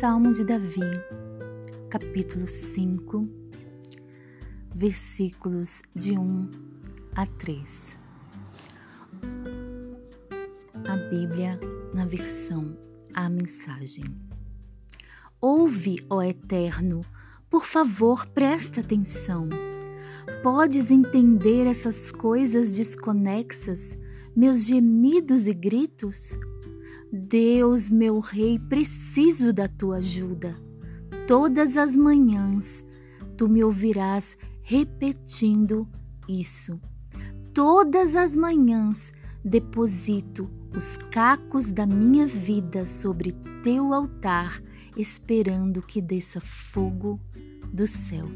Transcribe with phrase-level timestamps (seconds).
[0.00, 0.78] Salmo de Davi,
[1.90, 3.28] capítulo 5,
[4.72, 6.50] versículos de 1
[7.16, 7.98] a 3.
[10.86, 11.58] A Bíblia
[11.92, 12.78] na versão
[13.12, 14.04] A Mensagem.
[15.40, 17.00] Ouve, ó Eterno,
[17.50, 19.48] por favor, presta atenção.
[20.44, 23.98] Podes entender essas coisas desconexas,
[24.36, 26.36] meus gemidos e gritos?
[27.12, 30.54] Deus, meu Rei, preciso da tua ajuda.
[31.26, 32.84] Todas as manhãs
[33.36, 35.88] tu me ouvirás repetindo
[36.28, 36.80] isso.
[37.54, 39.12] Todas as manhãs
[39.44, 44.62] deposito os cacos da minha vida sobre teu altar,
[44.96, 47.18] esperando que desça fogo
[47.72, 48.26] do céu.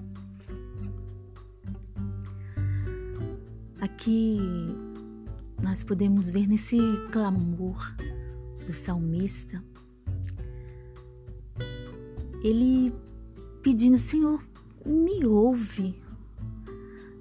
[3.80, 4.38] Aqui
[5.62, 6.78] nós podemos ver nesse
[7.10, 7.94] clamor
[8.64, 9.62] do salmista,
[12.42, 12.92] ele
[13.62, 14.42] pedindo: Senhor,
[14.84, 16.00] me ouve.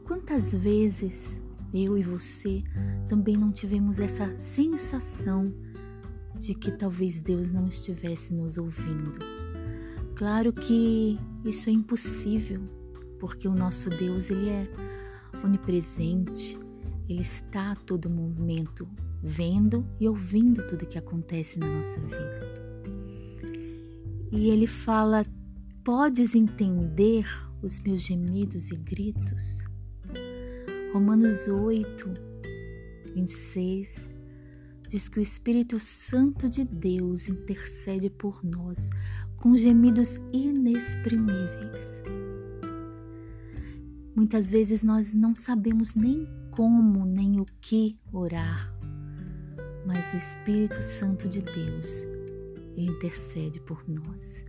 [0.06, 1.40] Quantas vezes
[1.74, 2.64] eu e você
[3.08, 5.54] também não tivemos essa sensação
[6.38, 9.20] de que talvez Deus não estivesse nos ouvindo?
[10.16, 12.62] Claro que isso é impossível,
[13.20, 14.68] porque o nosso Deus ele é
[15.44, 16.60] onipresente,
[17.08, 18.88] ele está a todo momento
[19.22, 22.62] vendo e ouvindo tudo que acontece na nossa vida.
[24.32, 25.26] E ele fala:
[25.84, 27.26] Podes entender
[27.62, 29.64] os meus gemidos e gritos?
[30.94, 32.10] Romanos 8,
[33.16, 34.12] 26
[34.92, 38.90] diz que o Espírito Santo de Deus intercede por nós
[39.38, 42.04] com gemidos inexprimíveis.
[44.14, 48.71] Muitas vezes nós não sabemos nem como nem o que orar,
[49.86, 52.04] mas o Espírito Santo de Deus
[52.76, 54.46] ele intercede por nós.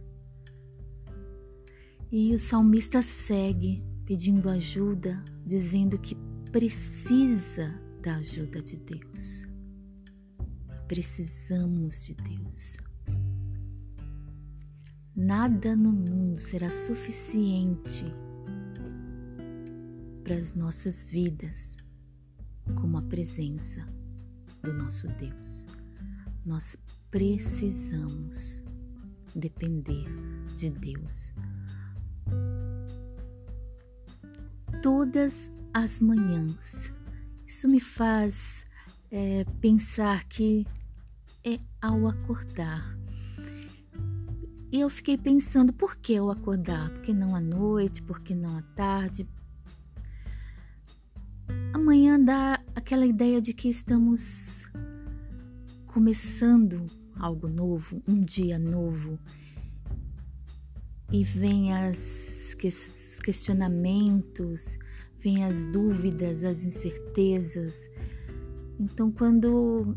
[2.10, 6.16] E o salmista segue pedindo ajuda, dizendo que
[6.50, 9.46] precisa da ajuda de Deus.
[10.86, 12.76] Precisamos de Deus.
[15.14, 18.04] Nada no mundo será suficiente
[20.22, 21.76] para as nossas vidas
[22.74, 23.86] como a presença
[24.62, 25.66] do nosso Deus.
[26.44, 26.76] Nós
[27.10, 28.62] precisamos
[29.34, 30.06] depender
[30.54, 31.32] de Deus.
[34.82, 36.90] Todas as manhãs.
[37.46, 38.64] Isso me faz
[39.10, 40.66] é, pensar que
[41.44, 42.96] é ao acordar.
[44.70, 46.90] E eu fiquei pensando, por que ao acordar?
[46.90, 48.02] Por que não à noite?
[48.02, 49.28] Por que não à tarde?
[51.82, 54.64] Amanhã dá aquela ideia de que estamos
[55.84, 56.86] começando
[57.18, 59.18] algo novo, um dia novo.
[61.10, 62.54] E vem as
[63.24, 64.78] questionamentos,
[65.18, 67.90] vem as dúvidas, as incertezas.
[68.78, 69.96] Então, quando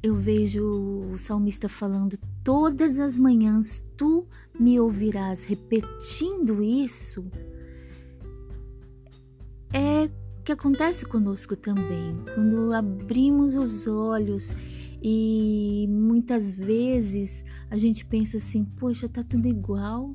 [0.00, 7.28] eu vejo o salmista falando todas as manhãs, tu me ouvirás repetindo isso,
[9.72, 10.08] é
[10.46, 12.22] que acontece conosco também.
[12.32, 14.54] Quando abrimos os olhos
[15.02, 20.14] e muitas vezes a gente pensa assim: poxa, tá tudo igual,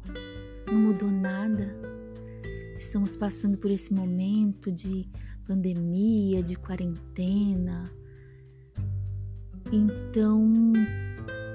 [0.72, 1.76] não mudou nada.
[2.78, 5.06] Estamos passando por esse momento de
[5.46, 7.84] pandemia, de quarentena.
[9.70, 10.72] Então,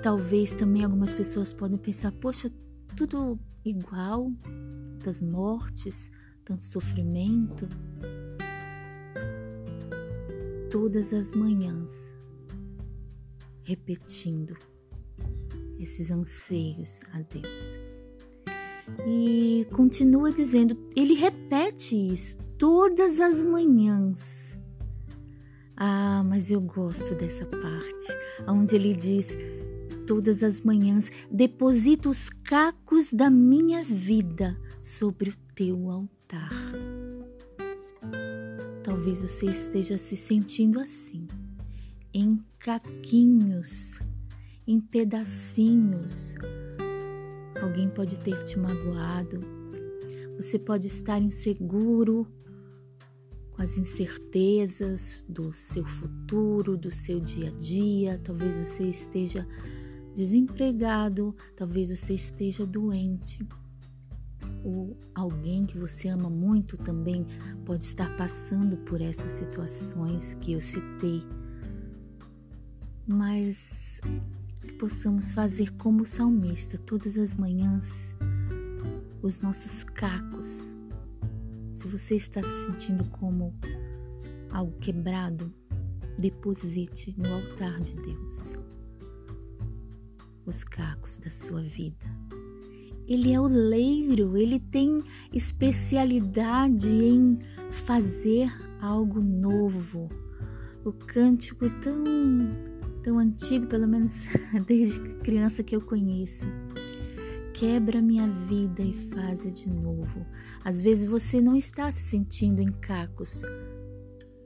[0.03, 2.53] talvez também algumas pessoas podem pensar: poxa,
[2.95, 4.31] tudo igual,
[4.99, 6.11] tantas mortes,
[6.45, 7.67] tanto sofrimento
[10.71, 12.15] todas as manhãs,
[13.63, 14.57] repetindo
[15.79, 17.79] esses anseios a Deus.
[19.07, 24.59] E continua dizendo, ele repete isso todas as manhãs.
[25.77, 29.37] Ah, mas eu gosto dessa parte, onde ele diz:
[30.07, 36.51] todas as manhãs deposito os cacos da minha vida sobre o teu altar.
[38.87, 41.27] Talvez você esteja se sentindo assim,
[42.15, 43.99] em caquinhos,
[44.65, 46.37] em pedacinhos.
[47.61, 49.41] Alguém pode ter te magoado,
[50.37, 52.29] você pode estar inseguro
[53.51, 58.21] com as incertezas do seu futuro, do seu dia a dia.
[58.23, 59.45] Talvez você esteja
[60.15, 63.45] desempregado, talvez você esteja doente
[64.67, 67.25] ou alguém que você ama muito também
[67.65, 71.23] pode estar passando por essas situações que eu citei.
[73.07, 74.01] Mas
[74.77, 78.17] possamos fazer como o salmista todas as manhãs
[79.23, 80.75] os nossos cacos.
[81.73, 83.55] Se você está se sentindo como
[84.51, 85.55] algo quebrado,
[86.19, 88.57] deposite no altar de Deus
[90.45, 92.26] os cacos da sua vida.
[93.09, 97.39] Ele é o leiro, ele tem especialidade em
[97.71, 98.51] fazer
[98.81, 100.09] algo novo.
[100.85, 102.05] O cântico tão
[103.07, 104.27] tão antigo, pelo menos
[104.67, 106.45] desde criança que eu conheço.
[107.55, 110.27] Quebra minha vida e faz de novo.
[110.65, 113.43] Às vezes você não está se sentindo em cacos,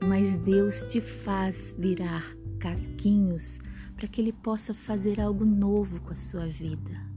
[0.03, 3.59] mas Deus te faz virar caquinhos
[3.95, 7.10] para que Ele possa fazer algo novo com a sua vida.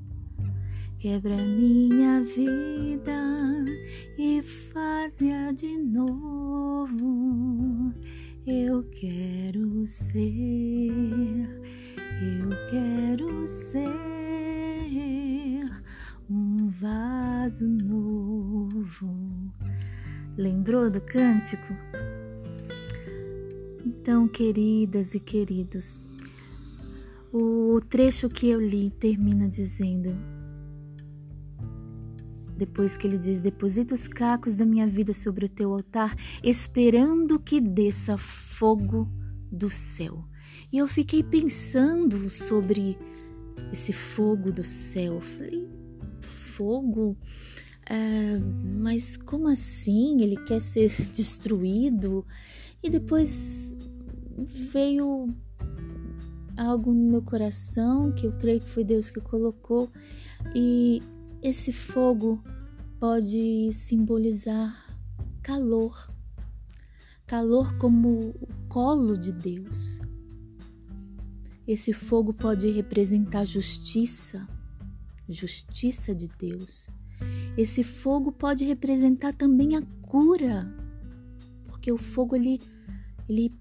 [1.04, 3.12] Quebra minha vida
[4.16, 7.04] e faz-a de novo.
[8.46, 11.46] Eu quero ser,
[12.22, 13.90] eu quero ser
[16.30, 19.14] um vaso novo.
[20.38, 21.76] Lembrou do cântico?
[23.84, 26.00] Então, queridas e queridos,
[27.30, 30.33] o trecho que eu li termina dizendo:
[32.56, 37.38] depois que ele diz: Deposita os cacos da minha vida sobre o teu altar, esperando
[37.38, 39.08] que desça fogo
[39.50, 40.24] do céu.
[40.72, 42.98] E eu fiquei pensando sobre
[43.72, 45.20] esse fogo do céu.
[45.20, 45.68] Falei:
[46.56, 47.16] Fogo?
[47.86, 48.38] É,
[48.80, 50.22] mas como assim?
[50.22, 52.24] Ele quer ser destruído?
[52.82, 53.76] E depois
[54.72, 55.28] veio
[56.56, 59.90] algo no meu coração que eu creio que foi Deus que colocou
[60.54, 61.02] e
[61.44, 62.42] esse fogo
[62.98, 64.98] pode simbolizar
[65.42, 66.10] calor,
[67.26, 70.00] calor como o colo de Deus.
[71.68, 74.48] Esse fogo pode representar justiça,
[75.28, 76.88] justiça de Deus.
[77.58, 80.74] Esse fogo pode representar também a cura,
[81.66, 82.58] porque o fogo ele,
[83.28, 83.54] ele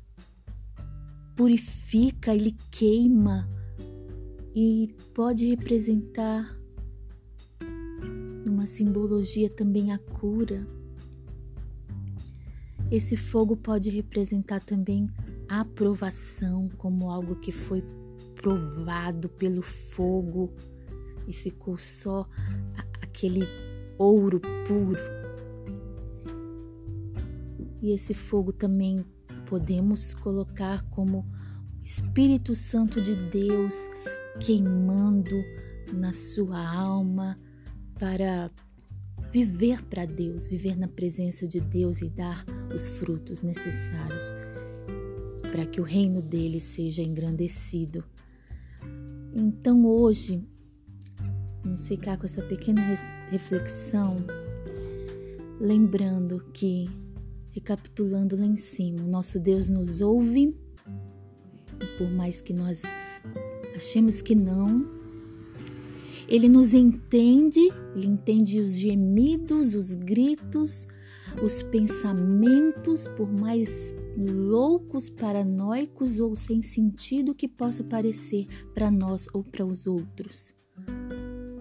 [1.35, 3.45] purifica, ele queima
[4.55, 6.62] e pode representar
[8.63, 10.65] uma simbologia também a cura.
[12.89, 15.09] Esse fogo pode representar também
[15.49, 17.83] a aprovação como algo que foi
[18.35, 20.53] provado pelo fogo
[21.27, 22.25] e ficou só
[23.01, 23.45] aquele
[23.97, 25.01] ouro puro.
[27.81, 29.05] E esse fogo também
[29.45, 31.29] podemos colocar como
[31.83, 33.75] Espírito Santo de Deus
[34.39, 35.35] queimando
[35.91, 37.37] na sua alma,
[37.99, 38.51] para
[39.31, 44.23] viver para Deus, viver na presença de Deus e dar os frutos necessários
[45.51, 48.03] para que o reino dele seja engrandecido.
[49.35, 50.43] Então hoje
[51.63, 52.81] vamos ficar com essa pequena
[53.29, 54.17] reflexão,
[55.59, 56.87] lembrando que,
[57.51, 60.55] recapitulando lá em cima, nosso Deus nos ouve,
[61.97, 62.81] por mais que nós
[63.75, 65.02] achemos que não,
[66.27, 67.59] ele nos entende,
[67.95, 70.87] ele entende os gemidos, os gritos,
[71.41, 79.43] os pensamentos, por mais loucos, paranoicos ou sem sentido que possa parecer para nós ou
[79.43, 80.53] para os outros.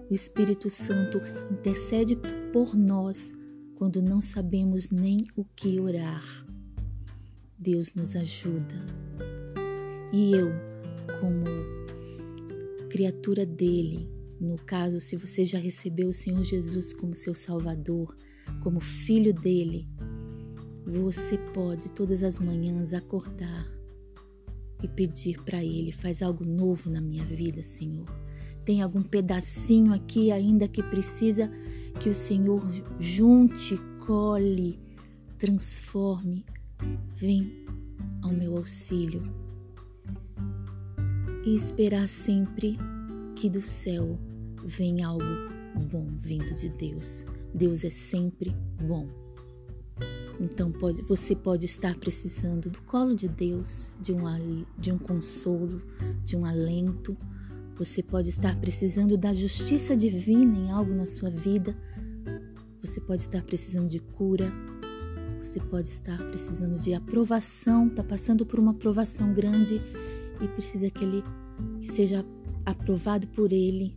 [0.09, 1.19] O Espírito Santo
[1.51, 2.15] intercede
[2.51, 3.33] por nós
[3.75, 6.45] quando não sabemos nem o que orar.
[7.57, 8.85] Deus nos ajuda.
[10.11, 10.51] E eu,
[11.19, 11.45] como
[12.89, 14.07] criatura dele,
[14.43, 18.15] no caso, se você já recebeu o Senhor Jesus como seu Salvador,
[18.61, 19.87] como filho dele,
[20.85, 23.71] você pode todas as manhãs acordar
[24.83, 28.05] e pedir para Ele: faz algo novo na minha vida, Senhor.
[28.65, 31.49] Tem algum pedacinho aqui ainda que precisa
[31.99, 32.61] que o Senhor
[32.99, 34.79] junte, cole,
[35.37, 36.45] transforme.
[37.15, 37.65] Vem
[38.21, 39.23] ao meu auxílio
[41.45, 42.77] e esperar sempre
[43.35, 44.17] que do céu
[44.65, 45.23] vem algo
[45.91, 47.25] bom vindo de Deus.
[47.53, 49.07] Deus é sempre bom.
[50.39, 55.81] Então pode, você pode estar precisando do colo de Deus, de um, de um consolo,
[56.23, 57.15] de um alento.
[57.77, 61.75] Você pode estar precisando da justiça divina em algo na sua vida.
[62.81, 64.51] Você pode estar precisando de cura.
[65.43, 69.81] Você pode estar precisando de aprovação, está passando por uma aprovação grande
[70.41, 71.23] e precisa que ele
[71.81, 72.25] seja
[72.65, 73.95] aprovado por Ele.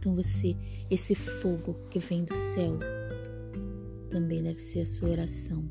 [0.00, 0.56] Então você,
[0.90, 2.78] esse fogo que vem do céu,
[4.08, 5.62] também deve ser a sua oração.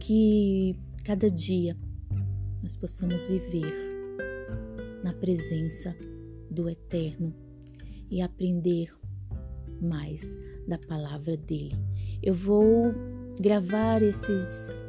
[0.00, 1.76] Que cada dia
[2.64, 3.72] nós possamos viver
[5.04, 5.96] na presença
[6.50, 7.32] do Eterno
[8.10, 8.92] e aprender
[9.80, 10.20] mais
[10.66, 11.76] da palavra dele.
[12.20, 12.92] Eu vou
[13.40, 14.80] gravar esses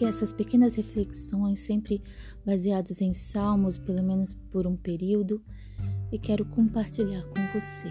[0.00, 2.02] essas pequenas reflexões, sempre
[2.46, 5.42] baseados em salmos, pelo menos por um período,
[6.12, 7.88] e quero compartilhar com você.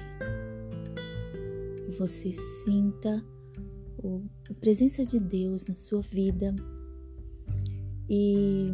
[1.97, 3.25] Você sinta
[4.49, 6.55] a presença de Deus na sua vida
[8.07, 8.73] e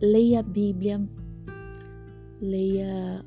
[0.00, 1.06] leia a Bíblia,
[2.40, 3.24] leia,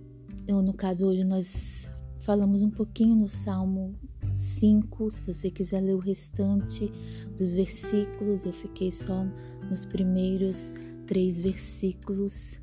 [0.48, 1.89] no caso hoje nós
[2.20, 3.96] falamos um pouquinho no Salmo
[4.36, 6.91] 5, se você quiser ler o restante
[7.36, 9.25] dos versículos, eu fiquei só
[9.70, 10.72] nos primeiros
[11.08, 12.58] três versículos.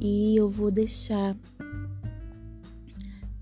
[0.00, 1.36] E eu vou deixar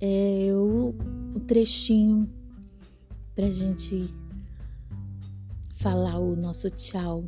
[0.00, 0.94] é, o,
[1.34, 2.28] o trechinho
[3.34, 4.08] para gente
[5.74, 7.24] falar o nosso tchau.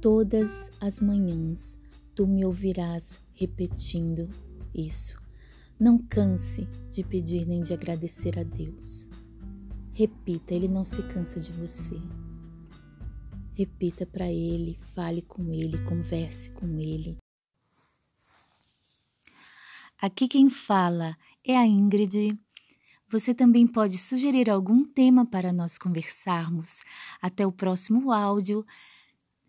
[0.00, 1.78] Todas as manhãs
[2.14, 4.28] tu me ouvirás repetindo
[4.74, 5.16] isso.
[5.78, 9.06] Não canse de pedir nem de agradecer a Deus.
[9.92, 12.00] Repita, Ele não se cansa de você.
[13.56, 17.16] Repita para Ele, fale com Ele, converse com Ele.
[19.98, 22.38] Aqui quem fala é a Ingrid.
[23.08, 26.82] Você também pode sugerir algum tema para nós conversarmos.
[27.22, 28.62] Até o próximo áudio.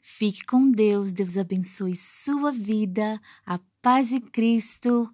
[0.02, 5.14] Fique com Deus, Deus abençoe sua vida, a paz de Cristo